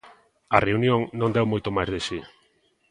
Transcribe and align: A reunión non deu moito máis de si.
A 0.55 0.57
reunión 0.67 0.99
non 1.19 1.33
deu 1.35 1.45
moito 1.51 1.69
máis 1.75 1.89
de 1.93 1.99
si. 2.07 2.19